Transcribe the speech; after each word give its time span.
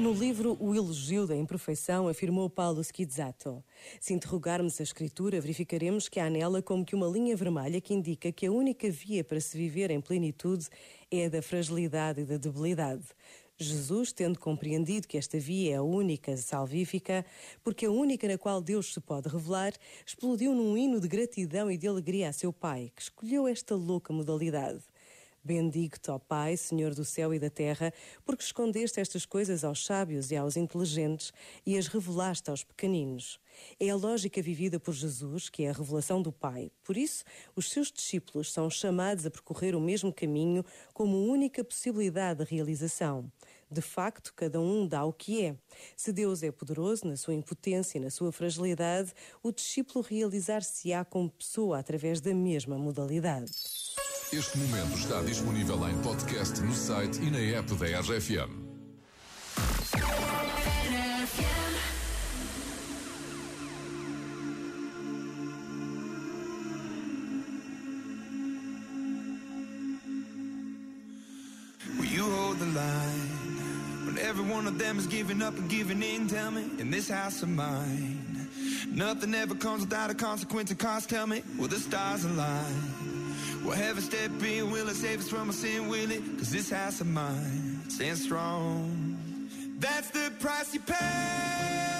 No 0.00 0.14
livro 0.14 0.56
O 0.58 0.74
Elogio 0.74 1.26
da 1.26 1.36
Imperfeição, 1.36 2.08
afirmou 2.08 2.48
Paulo 2.48 2.82
Schizzato: 2.82 3.62
Se 4.00 4.14
interrogarmos 4.14 4.80
a 4.80 4.82
Escritura, 4.82 5.40
verificaremos 5.40 6.08
que 6.08 6.18
há 6.18 6.30
nela 6.30 6.62
como 6.62 6.84
que 6.84 6.94
uma 6.94 7.06
linha 7.06 7.36
vermelha 7.36 7.80
que 7.80 7.92
indica 7.92 8.32
que 8.32 8.46
a 8.46 8.50
única 8.50 8.90
via 8.90 9.22
para 9.22 9.40
se 9.40 9.56
viver 9.58 9.90
em 9.90 10.00
plenitude 10.00 10.68
é 11.10 11.26
a 11.26 11.28
da 11.28 11.42
fragilidade 11.42 12.22
e 12.22 12.24
da 12.24 12.38
debilidade. 12.38 13.04
Jesus, 13.56 14.10
tendo 14.10 14.38
compreendido 14.38 15.06
que 15.06 15.18
esta 15.18 15.38
via 15.38 15.74
é 15.74 15.76
a 15.76 15.82
única 15.82 16.34
salvífica, 16.36 17.24
porque 17.62 17.84
a 17.84 17.90
única 17.90 18.26
na 18.26 18.38
qual 18.38 18.62
Deus 18.62 18.94
se 18.94 19.00
pode 19.00 19.28
revelar, 19.28 19.74
explodiu 20.06 20.54
num 20.54 20.78
hino 20.78 20.98
de 20.98 21.08
gratidão 21.08 21.70
e 21.70 21.76
de 21.76 21.86
alegria 21.86 22.30
a 22.30 22.32
seu 22.32 22.54
Pai, 22.54 22.90
que 22.96 23.02
escolheu 23.02 23.46
esta 23.46 23.74
louca 23.76 24.14
modalidade. 24.14 24.80
Bendito, 25.50 26.12
ó 26.12 26.18
Pai, 26.20 26.56
Senhor 26.56 26.94
do 26.94 27.04
céu 27.04 27.34
e 27.34 27.38
da 27.40 27.50
terra, 27.50 27.92
porque 28.24 28.44
escondeste 28.44 29.00
estas 29.00 29.26
coisas 29.26 29.64
aos 29.64 29.84
sábios 29.84 30.30
e 30.30 30.36
aos 30.36 30.56
inteligentes 30.56 31.32
e 31.66 31.76
as 31.76 31.88
revelaste 31.88 32.50
aos 32.50 32.62
pequeninos. 32.62 33.40
É 33.80 33.90
a 33.90 33.96
lógica 33.96 34.40
vivida 34.40 34.78
por 34.78 34.94
Jesus, 34.94 35.48
que 35.48 35.64
é 35.64 35.70
a 35.70 35.72
revelação 35.72 36.22
do 36.22 36.30
Pai. 36.30 36.70
Por 36.84 36.96
isso, 36.96 37.24
os 37.56 37.68
seus 37.68 37.90
discípulos 37.90 38.52
são 38.52 38.70
chamados 38.70 39.26
a 39.26 39.30
percorrer 39.30 39.74
o 39.74 39.80
mesmo 39.80 40.12
caminho 40.12 40.64
como 40.94 41.26
única 41.26 41.64
possibilidade 41.64 42.44
de 42.44 42.48
realização. 42.48 43.28
De 43.68 43.80
facto, 43.80 44.32
cada 44.36 44.60
um 44.60 44.86
dá 44.86 45.04
o 45.04 45.12
que 45.12 45.44
é. 45.44 45.56
Se 45.96 46.12
Deus 46.12 46.44
é 46.44 46.52
poderoso 46.52 47.08
na 47.08 47.16
sua 47.16 47.34
impotência 47.34 47.98
e 47.98 48.00
na 48.00 48.10
sua 48.10 48.30
fragilidade, 48.30 49.12
o 49.42 49.50
discípulo 49.50 50.04
realizar-se-á 50.08 51.04
como 51.04 51.28
pessoa 51.28 51.80
através 51.80 52.20
da 52.20 52.32
mesma 52.32 52.78
modalidade. 52.78 53.50
Este 54.32 54.58
momento 54.58 54.96
está 54.96 55.20
disponível 55.22 55.88
em 55.88 55.98
podcast 56.02 56.60
no 56.60 56.72
site 56.72 57.20
e 57.20 57.30
na 57.32 57.58
app 57.58 57.74
da 57.74 58.00
RFM. 58.00 58.48
Will 71.98 72.04
you 72.04 72.22
hold 72.22 72.60
the 72.60 72.66
line 72.66 74.06
when 74.06 74.16
every 74.18 74.44
one 74.44 74.68
of 74.68 74.78
them 74.78 74.96
is 74.96 75.08
giving 75.08 75.42
up 75.42 75.58
and 75.58 75.68
giving 75.68 76.02
in? 76.04 76.28
Tell 76.28 76.52
me, 76.52 76.70
in 76.78 76.88
this 76.92 77.08
house 77.10 77.42
of 77.42 77.48
mine, 77.48 78.48
nothing 78.92 79.34
ever 79.34 79.56
comes 79.56 79.80
without 79.80 80.10
a 80.10 80.14
consequence 80.14 80.70
and 80.70 80.78
cost. 80.78 81.10
Tell 81.10 81.26
me, 81.26 81.42
will 81.58 81.66
the 81.66 81.80
stars 81.80 82.24
align? 82.24 83.19
Will 83.70 83.76
heaven 83.76 84.02
step 84.02 84.42
in? 84.42 84.72
Will 84.72 84.88
it 84.88 84.96
save 84.96 85.20
us 85.20 85.28
from 85.28 85.46
our 85.46 85.52
sin? 85.52 85.86
Will 85.86 86.10
it? 86.10 86.38
Cause 86.38 86.50
this 86.50 86.70
house 86.70 87.00
of 87.00 87.06
mine 87.06 87.80
stands 87.86 88.24
strong. 88.24 89.16
That's 89.78 90.10
the 90.10 90.32
price 90.40 90.74
you 90.74 90.80
pay. 90.80 91.99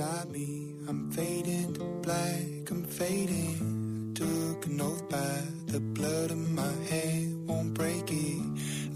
inside 0.00 0.30
me, 0.30 0.74
I'm 0.88 1.10
fading 1.10 1.74
to 1.74 1.84
black. 2.00 2.70
I'm 2.70 2.84
fading. 2.84 4.12
Took 4.14 4.64
an 4.64 4.80
oath 4.80 5.06
by 5.10 5.42
the 5.66 5.78
blood 5.78 6.30
in 6.30 6.54
my 6.54 6.72
hand. 6.88 7.46
Won't 7.46 7.74
break 7.74 8.10
it. 8.10 8.40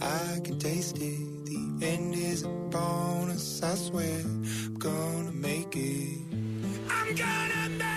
I 0.01 0.41
can 0.43 0.59
taste 0.59 0.97
it. 0.97 1.45
The 1.45 1.87
end 1.87 2.15
is 2.15 2.45
a 2.45 2.49
bonus. 2.49 3.63
I 3.63 3.75
swear 3.75 4.21
I'm 4.25 4.77
gonna 4.79 5.33
make 5.33 5.77
it. 5.77 6.21
I'm 6.89 7.15
gonna 7.15 7.69
make 7.69 7.83
it. 7.83 7.94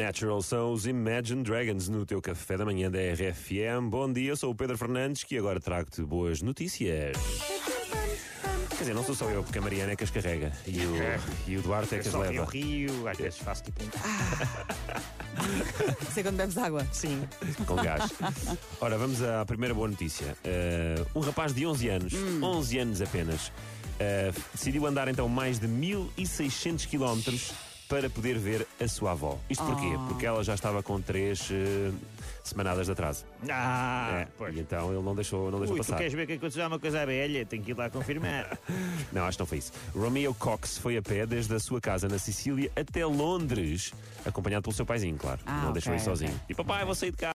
Natural. 0.00 0.40
São 0.40 0.72
os 0.72 0.86
Imagine 0.86 1.42
Dragons 1.42 1.88
no 1.88 2.06
teu 2.06 2.22
café 2.22 2.56
da 2.56 2.64
manhã 2.64 2.90
da 2.90 2.98
RFM. 2.98 3.90
Bom 3.90 4.10
dia, 4.10 4.30
eu 4.30 4.36
sou 4.36 4.50
o 4.50 4.54
Pedro 4.54 4.78
Fernandes 4.78 5.24
que 5.24 5.36
agora 5.36 5.60
trago-te 5.60 6.02
boas 6.02 6.40
notícias. 6.40 7.16
Quer 8.70 8.78
dizer, 8.78 8.94
não 8.94 9.04
sou 9.04 9.14
só 9.14 9.28
eu, 9.28 9.44
porque 9.44 9.58
a 9.58 9.62
Mariana 9.62 9.92
é 9.92 9.96
que 9.96 10.02
as 10.02 10.10
carrega 10.10 10.52
e 10.66 10.78
o, 10.78 10.94
e 11.46 11.56
o 11.58 11.62
Duarte 11.62 11.96
é 11.96 11.98
que 11.98 12.08
as 12.08 12.14
rio, 12.14 12.22
leva. 12.22 12.50
rio, 12.50 13.08
às 13.08 13.18
vezes 13.18 13.38
faço 13.40 13.64
tipo 13.64 13.84
um. 13.84 13.88
Sei 16.12 16.22
quando 16.22 16.38
bebes 16.38 16.56
água. 16.56 16.86
Sim. 16.90 17.28
com 17.66 17.76
gás. 17.76 18.10
Ora, 18.80 18.96
vamos 18.96 19.22
à 19.22 19.44
primeira 19.44 19.74
boa 19.74 19.88
notícia. 19.88 20.34
Uh, 20.44 21.18
um 21.18 21.20
rapaz 21.20 21.52
de 21.52 21.66
11 21.66 21.88
anos, 21.90 22.14
11 22.42 22.78
anos 22.78 23.02
apenas, 23.02 23.48
uh, 23.48 24.40
decidiu 24.54 24.86
andar 24.86 25.08
então 25.08 25.28
mais 25.28 25.58
de 25.58 25.68
1600 25.68 26.86
quilómetros 26.86 27.52
para 27.90 28.08
poder 28.08 28.38
ver 28.38 28.66
a 28.80 28.86
sua 28.88 29.10
avó. 29.10 29.36
Isto 29.50 29.64
porquê? 29.64 29.88
Porque 30.08 30.24
ela 30.24 30.42
já 30.44 30.54
estava 30.54 30.80
com 30.82 31.00
três 31.02 31.50
uh, 31.50 31.92
semanadas 32.44 32.86
de 32.86 32.92
atraso. 32.92 33.24
Ah, 33.50 34.20
É, 34.22 34.28
pois. 34.38 34.56
e 34.56 34.60
então 34.60 34.92
ele 34.94 35.02
não 35.02 35.14
deixou, 35.14 35.50
não 35.50 35.58
deixou 35.58 35.74
Ui, 35.76 35.82
tu 35.82 35.86
passar. 35.86 35.98
queres 35.98 36.12
ver 36.14 36.26
que 36.26 36.34
aconteceu 36.34 36.64
uma 36.66 36.78
coisa 36.78 37.04
velha? 37.04 37.44
Tenho 37.44 37.62
que 37.64 37.72
ir 37.72 37.76
lá 37.76 37.90
confirmar. 37.90 38.56
Não, 39.12 39.24
acho 39.24 39.36
que 39.36 39.42
não 39.42 39.46
foi 39.46 39.58
isso. 39.58 39.72
Romeo 39.92 40.32
Cox 40.34 40.78
foi 40.78 40.96
a 40.96 41.02
pé 41.02 41.26
desde 41.26 41.52
a 41.52 41.58
sua 41.58 41.80
casa 41.80 42.08
na 42.08 42.16
Sicília 42.16 42.70
até 42.76 43.04
Londres, 43.04 43.92
acompanhado 44.24 44.62
pelo 44.62 44.72
seu 44.74 44.86
paizinho, 44.86 45.16
claro. 45.16 45.40
Ah, 45.44 45.62
não 45.64 45.72
deixou 45.72 45.92
ir 45.92 45.98
sozinho. 46.00 46.30
ok. 46.30 46.40
E 46.48 46.54
papai, 46.54 46.84
vou 46.84 46.94
sair 46.94 47.10
de 47.10 47.16
casa. 47.16 47.28